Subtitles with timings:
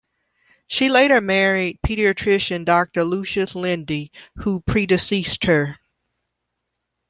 [0.65, 5.77] She later married pediatrician Doctor Lucius Lindley, who predeceased her.